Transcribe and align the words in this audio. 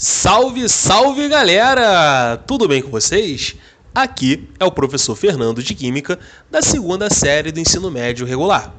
Salve, 0.00 0.68
salve 0.68 1.28
galera! 1.28 2.36
Tudo 2.46 2.68
bem 2.68 2.80
com 2.80 2.88
vocês? 2.88 3.56
Aqui 3.92 4.48
é 4.60 4.64
o 4.64 4.70
professor 4.70 5.16
Fernando 5.16 5.60
de 5.60 5.74
Química 5.74 6.20
da 6.48 6.62
segunda 6.62 7.10
série 7.10 7.50
do 7.50 7.58
ensino 7.58 7.90
médio 7.90 8.24
regular. 8.24 8.72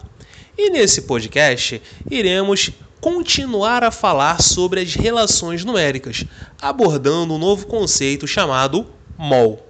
E 0.57 0.69
nesse 0.69 1.01
podcast 1.01 1.81
iremos 2.09 2.71
continuar 3.01 3.83
a 3.83 3.91
falar 3.91 4.41
sobre 4.41 4.79
as 4.79 4.93
relações 4.95 5.65
numéricas, 5.65 6.23
abordando 6.61 7.33
um 7.33 7.37
novo 7.37 7.67
conceito 7.67 8.25
chamado 8.25 8.87
mol. 9.17 9.67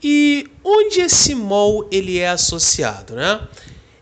E 0.00 0.46
onde 0.62 1.00
esse 1.00 1.34
mol 1.34 1.88
ele 1.90 2.20
é 2.20 2.28
associado, 2.28 3.16
né? 3.16 3.40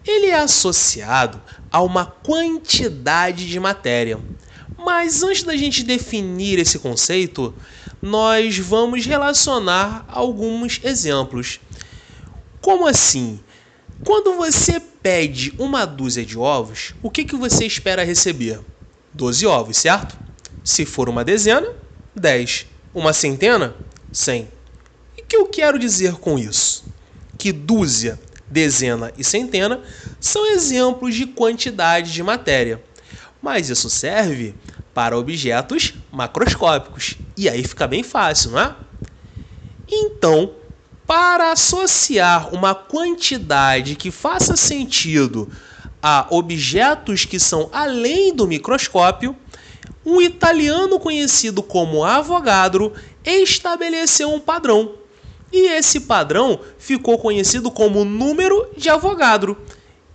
Ele 0.07 0.27
é 0.27 0.39
associado 0.39 1.41
a 1.71 1.81
uma 1.81 2.05
quantidade 2.05 3.49
de 3.49 3.59
matéria. 3.59 4.21
Mas 4.85 5.23
antes 5.23 5.43
da 5.45 5.57
gente 5.57 5.85
definir 5.85 6.59
esse 6.59 6.79
conceito, 6.79 7.55
nós 8.01 8.59
vamos 8.59 9.07
relacionar 9.07 10.05
alguns 10.09 10.81
exemplos. 10.83 11.61
Como 12.61 12.87
assim? 12.87 13.41
Quando 14.05 14.35
você 14.35 14.81
pede 14.81 15.55
uma 15.59 15.85
dúzia 15.85 16.25
de 16.25 16.37
ovos, 16.37 16.95
o 17.03 17.11
que, 17.11 17.25
que 17.25 17.37
você 17.37 17.65
espera 17.65 18.05
receber? 18.05 18.61
12 19.15 19.47
ovos, 19.47 19.77
certo? 19.77 20.19
Se 20.65 20.85
for 20.85 21.09
uma 21.09 21.25
dezena, 21.25 21.73
10. 22.15 22.67
Uma 22.93 23.13
centena, 23.13 23.77
100. 24.13 24.49
E 25.17 25.23
o 25.23 25.25
que 25.25 25.37
eu 25.37 25.47
quero 25.47 25.79
dizer 25.79 26.15
com 26.15 26.39
isso? 26.39 26.85
Que 27.39 27.53
dúzia, 27.53 28.19
dezena 28.51 29.13
e 29.17 29.25
centena 29.25 29.81
são 30.21 30.47
exemplos 30.53 31.15
de 31.15 31.27
quantidade 31.27 32.13
de 32.13 32.23
matéria. 32.23 32.83
Mas 33.41 33.71
isso 33.71 33.91
serve 33.91 34.55
para 34.95 35.19
objetos 35.19 35.95
macroscópicos. 36.11 37.17
E 37.37 37.49
aí 37.49 37.65
fica 37.65 37.87
bem 37.87 38.03
fácil, 38.03 38.53
não 38.53 38.61
é? 38.61 38.75
Então, 39.89 40.53
para 41.07 41.53
associar 41.53 42.55
uma 42.55 42.75
quantidade 42.75 43.97
que 43.97 44.11
faça 44.11 44.57
sentido 44.57 45.51
a 46.03 46.27
objetos 46.31 47.25
que 47.25 47.39
são 47.39 47.69
além 47.73 48.35
do 48.35 48.47
microscópio, 48.47 49.37
um 50.05 50.21
italiano 50.21 50.99
conhecido 50.99 51.63
como 51.63 52.05
Avogadro 52.05 52.93
estabeleceu 53.25 54.33
um 54.33 54.41
padrão. 54.41 54.95
E 55.53 55.69
esse 55.69 56.01
padrão 56.01 56.59
ficou 56.79 57.19
conhecido 57.19 57.71
como 57.71 58.05
número 58.05 58.69
de 58.77 58.89
Avogadro. 58.89 59.57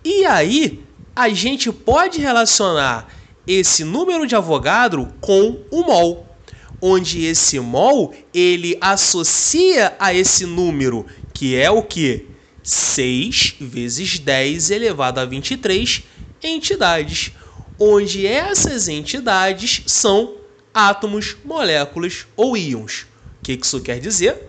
E 0.04 0.24
aí, 0.26 0.84
a 1.14 1.28
gente 1.28 1.70
pode 1.72 2.20
relacionar 2.20 3.08
esse 3.48 3.82
número 3.82 4.26
de 4.26 4.36
Avogadro 4.36 5.08
com 5.22 5.58
o 5.70 5.82
mol, 5.82 6.26
onde 6.82 7.24
esse 7.24 7.58
mol 7.58 8.14
ele 8.34 8.76
associa 8.78 9.96
a 9.98 10.12
esse 10.12 10.44
número, 10.44 11.06
que 11.32 11.56
é 11.56 11.70
o 11.70 11.82
que? 11.82 12.26
6 12.62 13.54
vezes 13.58 14.18
10 14.18 14.70
elevado 14.70 15.18
a 15.18 15.24
23 15.24 16.04
entidades, 16.42 17.32
onde 17.80 18.26
essas 18.26 18.86
entidades 18.86 19.82
são 19.86 20.34
átomos, 20.74 21.34
moléculas 21.42 22.26
ou 22.36 22.54
íons. 22.54 23.06
O 23.40 23.44
que 23.44 23.52
isso 23.52 23.80
quer 23.80 23.98
dizer? 23.98 24.44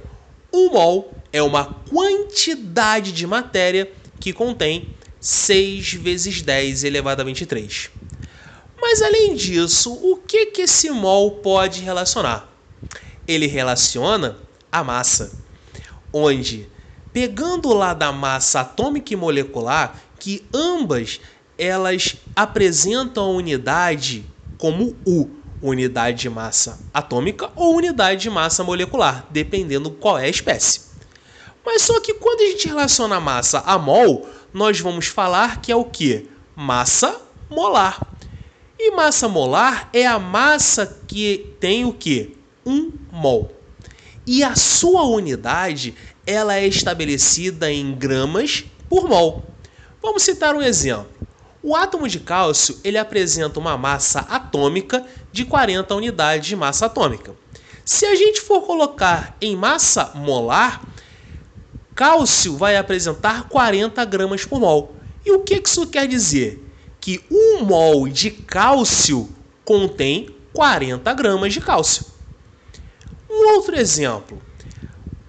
O 0.52 0.72
mol 0.72 1.13
é 1.31 1.41
uma 1.41 1.66
quantidade 1.89 3.13
de 3.13 3.25
matéria 3.25 3.89
que 4.19 4.34
contém 4.34 4.89
6 5.22 5.94
vezes 5.94 6.41
10 6.41 6.84
elevado 6.84 7.22
a 7.22 7.23
23. 7.23 7.89
Mas 8.81 9.02
além 9.02 9.35
disso, 9.35 9.94
o 9.94 10.17
que, 10.17 10.47
que 10.47 10.61
esse 10.63 10.89
mol 10.89 11.31
pode 11.38 11.81
relacionar? 11.81 12.47
Ele 13.27 13.45
relaciona 13.45 14.38
a 14.72 14.83
massa, 14.83 15.31
onde, 16.13 16.69
pegando 17.11 17.73
lá 17.73 17.94
da 17.94 18.11
massa 18.11 18.61
atômica 18.61 19.13
e 19.13 19.17
molecular, 19.17 19.95
que 20.19 20.45
ambas 20.53 21.19
elas 21.57 22.16
apresentam 22.35 23.25
a 23.25 23.29
unidade 23.29 24.25
como 24.57 24.95
U, 25.06 25.29
unidade 25.62 26.22
de 26.22 26.29
massa 26.29 26.79
atômica 26.94 27.51
ou 27.56 27.75
unidade 27.75 28.22
de 28.22 28.29
massa 28.29 28.63
molecular, 28.63 29.25
dependendo 29.29 29.91
qual 29.91 30.18
é 30.18 30.25
a 30.25 30.29
espécie. 30.29 30.89
Mas 31.66 31.81
só 31.81 32.00
que 32.00 32.13
quando 32.13 32.41
a 32.41 32.45
gente 32.45 32.68
relaciona 32.68 33.18
a 33.18 33.22
massa 33.22 33.59
a 33.59 33.78
mol, 33.78 34.28
nós 34.53 34.79
vamos 34.79 35.07
falar 35.07 35.62
que 35.62 35.72
é 35.72 35.75
o 35.75 35.84
que? 35.84 36.29
Massa 36.56 37.19
molar. 37.50 38.09
E 38.81 38.91
massa 38.91 39.28
molar 39.28 39.90
é 39.91 40.07
a 40.07 40.17
massa 40.17 40.97
que 41.06 41.53
tem 41.59 41.84
o 41.84 41.91
que? 41.91 42.38
Um 42.66 42.94
mol. 43.12 43.51
E 44.25 44.41
a 44.41 44.56
sua 44.56 45.03
unidade 45.03 45.94
ela 46.25 46.56
é 46.56 46.66
estabelecida 46.66 47.69
em 47.69 47.94
gramas 47.94 48.63
por 48.88 49.09
mol. 49.09 49.44
Vamos 50.01 50.23
citar 50.23 50.56
um 50.56 50.62
exemplo. 50.62 51.09
O 51.62 51.75
átomo 51.75 52.07
de 52.07 52.22
cálcio 52.22 52.79
ele 52.81 52.97
apresenta 52.97 53.59
uma 53.59 53.78
massa 53.78 54.22
atômica 54.22 55.06
de 55.29 55.44
40 55.44 55.94
unidades 55.95 56.47
de 56.47 56.56
massa 56.56 56.85
atômica. 56.85 57.35
Se 57.84 58.06
a 58.06 58.16
gente 58.16 58.39
for 58.39 58.62
colocar 58.62 59.35
em 59.41 59.57
massa 59.57 60.13
molar, 60.16 60.88
cálcio 61.94 62.56
vai 62.56 62.78
apresentar 62.78 63.50
40 63.50 64.06
gramas 64.06 64.45
por 64.45 64.62
mol. 64.62 64.95
E 65.25 65.34
o 65.34 65.41
que 65.41 65.62
isso 65.62 65.85
quer 65.88 66.07
dizer? 66.07 66.69
Que 67.00 67.24
um 67.32 67.64
mol 67.64 68.08
de 68.08 68.32
cálcio 68.32 69.30
contém 69.64 70.36
40 70.54 71.14
gramas 71.14 71.54
de 71.54 71.62
cálcio. 71.62 72.04
Um 73.30 73.56
outro 73.56 73.76
exemplo. 73.76 74.42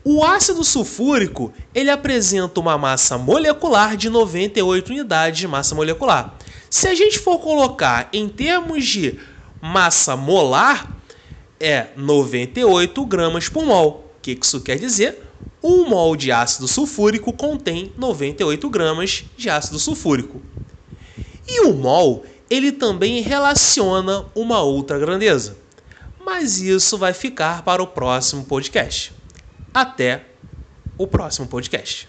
O 0.02 0.24
ácido 0.24 0.64
sulfúrico 0.64 1.52
ele 1.74 1.90
apresenta 1.90 2.58
uma 2.58 2.78
massa 2.78 3.18
molecular 3.18 3.96
de 3.96 4.08
98 4.08 4.88
unidades 4.88 5.38
de 5.38 5.46
massa 5.46 5.74
molecular. 5.74 6.36
Se 6.70 6.88
a 6.88 6.94
gente 6.94 7.18
for 7.18 7.38
colocar 7.38 8.08
em 8.12 8.28
termos 8.28 8.86
de 8.86 9.18
massa 9.60 10.16
molar, 10.16 10.98
é 11.60 11.88
98 11.96 13.04
gramas 13.04 13.48
por 13.48 13.66
mol. 13.66 14.10
O 14.16 14.20
que 14.22 14.38
isso 14.40 14.62
quer 14.62 14.78
dizer? 14.78 15.22
Um 15.62 15.86
mol 15.86 16.16
de 16.16 16.32
ácido 16.32 16.66
sulfúrico 16.66 17.34
contém 17.34 17.92
98 17.98 18.70
gramas 18.70 19.24
de 19.36 19.50
ácido 19.50 19.78
sulfúrico. 19.78 20.40
E 21.46 21.60
o 21.62 21.72
mol, 21.72 22.24
ele 22.48 22.72
também 22.72 23.20
relaciona 23.20 24.24
uma 24.34 24.60
outra 24.62 24.98
grandeza. 24.98 25.56
Mas 26.24 26.60
isso 26.60 26.98
vai 26.98 27.12
ficar 27.12 27.62
para 27.62 27.82
o 27.82 27.86
próximo 27.86 28.44
podcast. 28.44 29.12
Até 29.72 30.24
o 30.98 31.06
próximo 31.06 31.46
podcast. 31.46 32.08